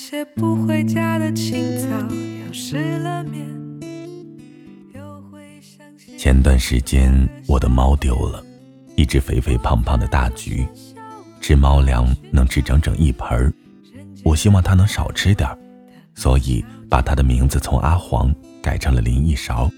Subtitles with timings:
[0.00, 3.46] 些不回家的清早，又失了眠。
[6.16, 7.12] 前段时间
[7.46, 8.42] 我的猫丢了，
[8.96, 10.66] 一只肥肥胖胖的大橘，
[11.42, 13.52] 吃猫粮能吃整整一盆儿。
[14.24, 15.58] 我希望它能少吃点儿，
[16.14, 19.70] 所以把它的名字从阿黄改成了林一勺，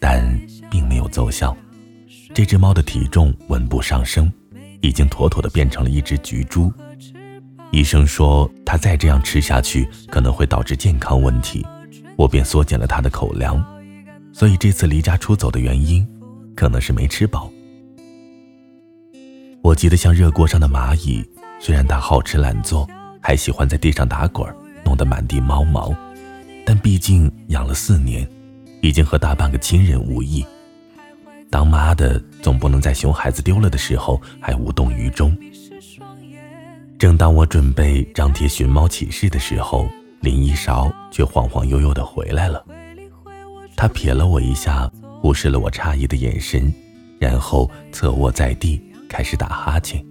[0.00, 0.26] 但
[0.70, 1.54] 并没有奏效。
[2.32, 4.32] 这只猫的体重稳步上升，
[4.80, 6.72] 已经妥妥的变成了一只橘猪。
[7.76, 11.62] 医生说他再这样吃下去可能会导致健康问题，
[12.16, 13.62] 我便缩减了他的口粮。
[14.32, 16.02] 所以这次离家出走的原因，
[16.54, 17.52] 可能是没吃饱。
[19.60, 21.22] 我急得像热锅上的蚂蚁，
[21.60, 22.88] 虽然它好吃懒做，
[23.20, 24.50] 还喜欢在地上打滚，
[24.82, 25.94] 弄得满地猫毛，
[26.64, 28.26] 但毕竟养了四年，
[28.80, 30.42] 已经和大半个亲人无异。
[31.50, 35.36] 当妈的总不能在熊孩子丢了的时候还无动于衷。
[37.06, 39.88] 正当我准备张贴寻猫启事的时候，
[40.22, 42.66] 林一勺却晃晃悠悠的回来了。
[43.76, 44.90] 他瞥了我一下，
[45.20, 46.74] 忽视了我诧异的眼神，
[47.20, 50.04] 然后侧卧在地，开始打哈欠，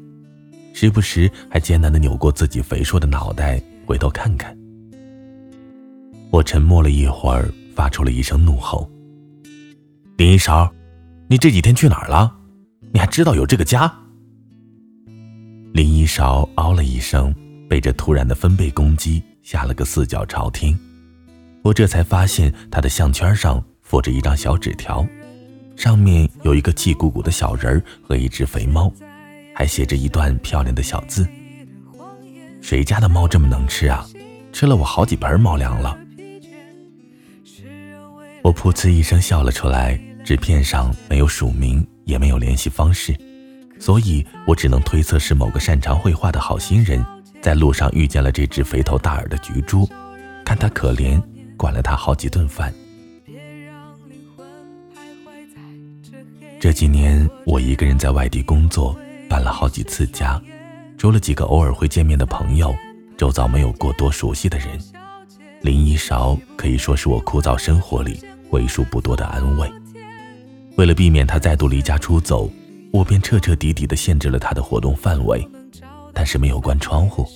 [0.74, 4.58] 时不时还艰难地扭过自己肥硕的脑袋，回头看看。
[6.32, 8.90] 我沉默了一会儿，发出了一声怒吼
[10.16, 10.72] ：“林一勺，
[11.28, 12.34] 你这几天去哪儿了？
[12.94, 13.94] 你还知道有这个家？”
[15.76, 17.36] 林一勺嗷了一声，
[17.68, 20.74] 被这突然的分贝攻击吓了个四脚朝天。
[21.62, 25.06] 我这才发现，他的项圈上附着一张小纸条，
[25.76, 28.90] 上面有一个气鼓鼓的小人和一只肥猫，
[29.54, 31.28] 还写着一段漂亮的小字。
[32.62, 34.08] 谁家的猫这么能吃啊？
[34.54, 36.00] 吃了我好几盆猫粮了。
[38.42, 43.14] 我噗呲一声笑了出来，纸片上没有署名，也没有联系方式，
[43.80, 47.06] 所以我只能推测是某个擅长绘画的好心人，
[47.42, 49.88] 在路上遇见了这只肥头大耳的橘猪，
[50.44, 51.22] 看它可怜。
[51.58, 52.74] 管了它好几顿饭。
[56.60, 58.94] 这几年我一个人在外地工作，
[59.30, 60.40] 搬了好几次家，
[60.98, 62.76] 除了几个偶尔会见面的朋友，
[63.18, 64.68] 周遭没有过多熟悉的人。
[65.62, 68.20] 林一勺可以说是我枯燥生活里
[68.50, 69.72] 为数不多的安慰。
[70.76, 72.52] 为了避免他再度离家出走，
[72.96, 75.46] 我便彻彻底底地限制了他的活动范围，
[76.14, 77.28] 但是没有关窗户。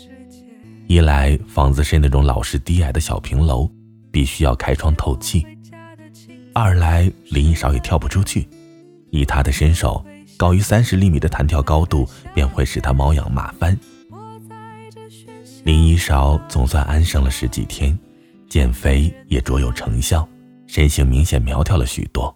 [0.88, 3.70] 一来房子是那种老式低矮的小平楼。
[4.12, 5.46] 必须要开窗透气。
[6.52, 8.48] 二来，林一勺也跳不出去，
[9.12, 10.04] 以他的身手，
[10.36, 13.78] 高于三十厘米的弹跳高度便会使他猫仰马翻。
[15.64, 17.96] 林一勺总算安生了十几天，
[18.50, 20.28] 减肥也卓有成效，
[20.66, 22.36] 身形明显苗条了许多。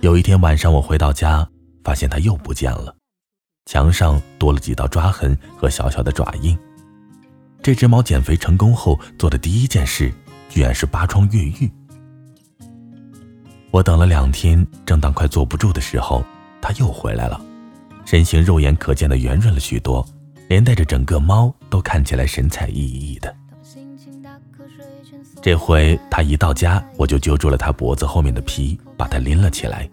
[0.00, 1.46] 有一天晚上，我回到家，
[1.84, 2.94] 发现他又不见了，
[3.66, 6.58] 墙上多了几道抓痕和小小的爪印。
[7.62, 10.12] 这只猫减肥成功后做的第一件事。
[10.48, 11.72] 居然是扒窗越狱！
[13.70, 16.22] 我等了两天，正当快坐不住的时候，
[16.60, 17.42] 他又回来了，
[18.04, 20.06] 身形肉眼可见的圆润了许多，
[20.50, 23.34] 连带着整个猫都看起来神采奕奕的。
[25.40, 29.88] 这回他一到家，我就揪住了他脖子后面的皮，把他拎了起来。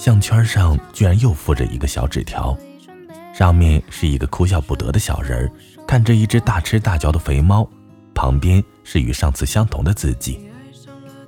[0.00, 2.56] 项圈上居然又附着一个小纸条，
[3.34, 5.52] 上面是一个哭笑不得的小人儿，
[5.86, 7.68] 看着一只大吃大嚼的肥猫。
[8.14, 10.40] 旁边是与上次相同的字迹，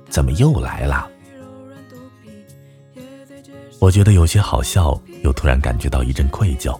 [0.09, 1.07] 怎么又来了？
[3.77, 6.75] 我觉得有些好笑，又突然感觉到一阵愧疚。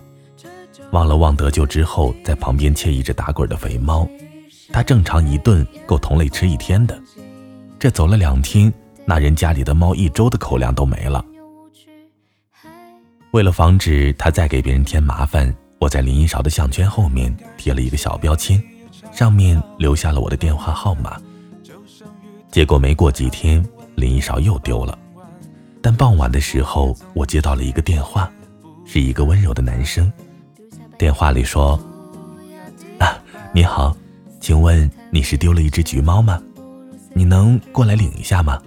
[0.90, 4.10] 忘了望得救之后，在旁边惬意着打滚的肥猫，
[4.72, 7.00] 它正常一顿够同类吃一天的，
[7.78, 8.74] 这走了两天，
[9.06, 11.24] 那人家里的猫一周的口粮都没了。
[13.34, 18.62] 为了防止他再给别人添麻烦，我在林一勺的项圈后面贴了一个小标签。
[19.12, 21.20] 上面留下了我的电话号码。
[22.52, 23.64] 结果没过几天，
[23.96, 24.98] 林一勺又丢了。
[25.82, 28.32] 但傍晚的时候，我接到了一个电话，
[28.86, 30.12] 是一个温柔的男生。
[31.00, 31.80] 电话里说
[33.00, 33.18] ：“啊，
[33.52, 33.98] 你好，
[34.40, 36.40] 请问你是丢了一只橘猫吗？
[37.14, 38.62] 你能过来领一下吗？”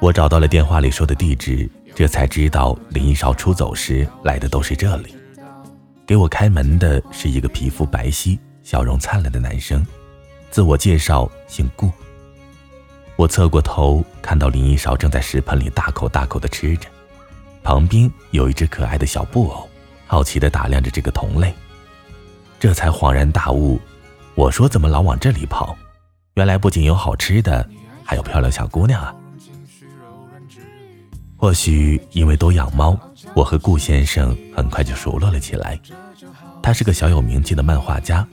[0.00, 5.14] 我找到了电话里说的地址，这才知道林一勺出走时来的都是这里。
[6.06, 9.86] 给我开门的是一个皮肤白皙、笑容灿烂的男生，
[10.50, 11.90] 自我介绍姓顾。
[13.16, 16.88] 我侧过头，看到林一勺正在食盆里大口大口地吃着，
[17.62, 19.68] 旁边有一只可爱的小布偶，
[20.06, 21.54] 好奇地打量着这个同类。
[22.58, 23.78] 这才恍然大悟，
[24.34, 25.76] 我说怎么老往这里跑？
[26.34, 27.68] 原来不仅有好吃的，
[28.02, 29.14] 还有漂亮小姑娘啊！
[31.42, 32.96] 或许因为都养猫，
[33.34, 35.76] 我和顾先生很快就熟络了起来。
[36.62, 38.24] 他是个小有名气的漫画家，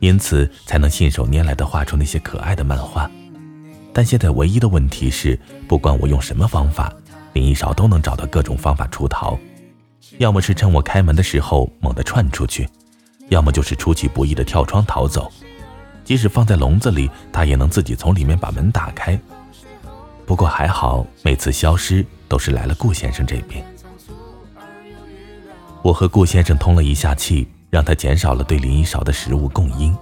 [0.00, 3.10] 因此才能信手拈来地画出那些可爱的漫画。
[3.94, 6.92] 但现在唯一的问题是，不管我用什么方法，
[7.32, 9.38] 林一勺都能找到各种方法出逃，
[10.18, 12.68] 要么是趁我开门的时候猛地窜出去，
[13.30, 15.32] 要么就是出其不意地跳窗逃走。
[16.04, 19.18] 即使放在笼子里，他也能自己从里面把门打开。
[20.26, 23.62] 不过还好，每次消失都是来了顾先生这边。
[25.82, 29.94] 我和顾先生通了一下气，让他减少了对林一勺的食物供应。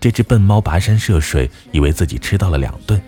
[0.00, 2.98] 这只笨猫跋山涉水，以为自己吃到了两顿，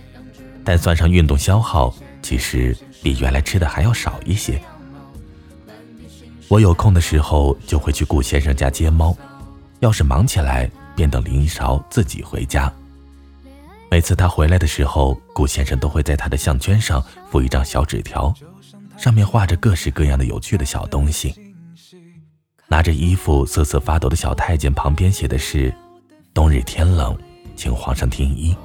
[0.63, 4.61] 但算上运动消耗，其实比原来吃的还要少一些。
[6.49, 9.17] 我有空的时候就会去顾先生家接猫，
[9.81, 12.71] 要是忙起来，便等林一勺自己回家。
[13.93, 18.33] 每次他回来的时候，顾先生都会在他的项圈上附一张小纸条，
[18.97, 21.35] 上面画着各式各样的有趣的小东西。
[22.69, 25.71] 拿着衣服瑟瑟发抖的小太监旁边写的是。
[26.33, 27.15] 冬日天冷，
[27.55, 28.57] 请皇上添衣。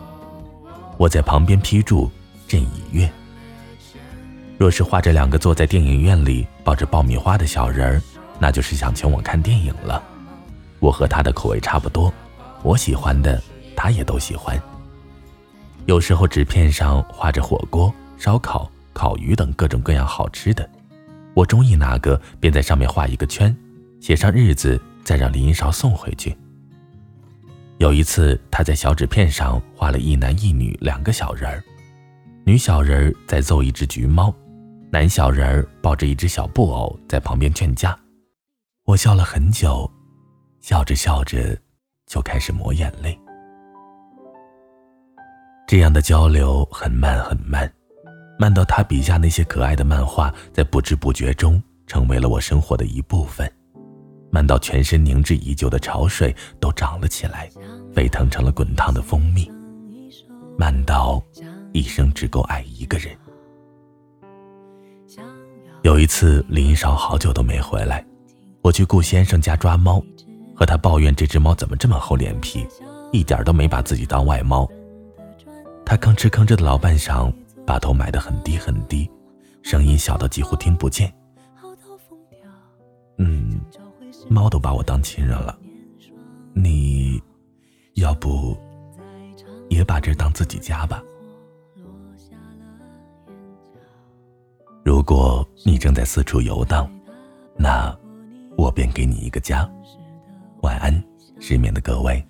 [0.96, 2.10] 我在旁边批注
[2.48, 3.12] 朕已阅。
[4.58, 8.02] 若是画着两个坐在电影院里抱着爆米花的小人儿，
[8.40, 10.02] 那就是想请我看电影了。
[10.80, 12.14] 我和他的口味差不多，
[12.64, 13.44] 我喜欢的
[13.76, 14.58] 他也都喜欢。
[15.88, 20.70] 有时候纸片上画着火锅、烧烤、烤鱼等各种各样好吃的，
[21.34, 23.56] 我中意哪个便在上面画一个圈，
[24.02, 26.36] 写上日子，再让林少送回去。
[27.78, 31.64] 有一次，他在小纸片上画了一男一女两个小人儿，
[32.44, 34.36] 女小人儿在揍一只橘猫，
[34.92, 37.98] 男小人儿抱着一只小布偶在旁边劝架。
[38.84, 39.90] 我笑了很久，
[40.60, 41.58] 笑着笑着
[42.06, 43.18] 就开始抹眼泪。
[45.68, 47.70] 这样的交流很慢很慢，
[48.40, 53.52] 慢到他笔下那些可爱的漫画在不知不觉中成为了我生活的一部分。
[54.32, 57.50] 慢到全身凝滞已久的潮水都涨了起来，
[57.94, 59.52] 沸腾成了滚烫的蜂蜜。
[60.58, 61.22] 慢到
[61.74, 63.14] 一生只够爱一个人。
[65.84, 68.06] 有一次，林少好久都没回来，
[68.62, 70.02] 我去顾先生家抓猫，
[70.56, 72.66] 和他抱怨这只猫怎么这么厚脸皮，
[73.12, 74.66] 一点都没把自己当外猫。
[75.88, 77.34] 他吭哧吭哧的老半晌，
[77.66, 79.10] 把头埋得很低很低，
[79.64, 81.14] 声音小到几乎听不见。
[83.18, 83.62] 嗯。
[84.30, 85.58] 猫都把我当亲人了，
[86.54, 87.22] 你
[87.94, 88.58] 要不
[89.70, 91.02] 也把这当自己家吧？
[94.84, 96.90] 如果你正在四处游荡，
[97.56, 97.98] 那
[98.58, 99.70] 我便给你一个家。
[100.64, 101.02] 晚安，
[101.40, 102.22] 失眠的各位。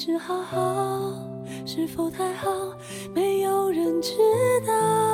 [0.00, 1.12] 直好好。
[1.66, 2.48] 是否太好，
[3.14, 4.12] 没有人知
[4.66, 5.09] 道。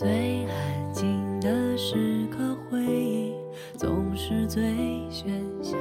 [0.00, 3.34] 最安静的时刻，回忆
[3.76, 4.62] 总是最
[5.10, 5.28] 喧
[5.62, 5.76] 嚣。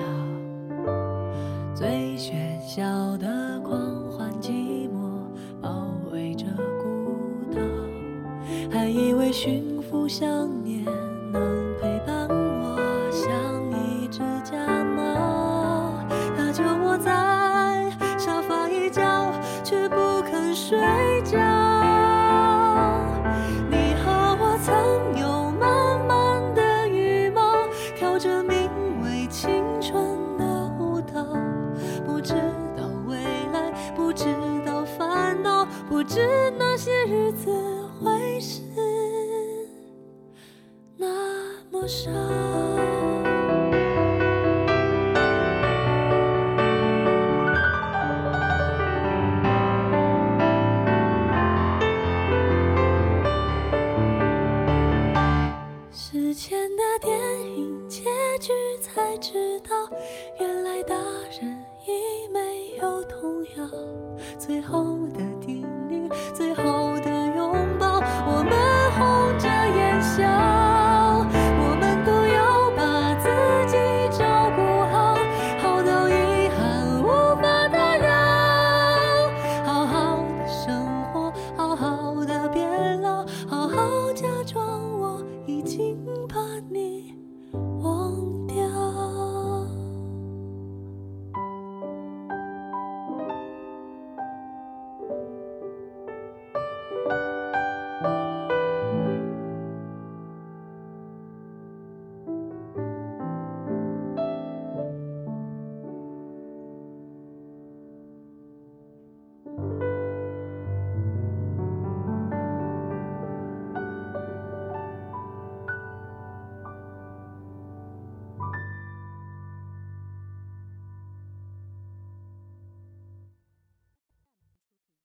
[1.73, 3.79] 最喧嚣的狂
[4.11, 5.21] 欢，寂寞
[5.61, 6.47] 包围着
[6.81, 7.61] 孤岛。
[8.69, 10.27] 还以为驯服想
[60.39, 60.95] 原来大
[61.39, 63.69] 人已没有童谣，
[64.37, 64.88] 最后。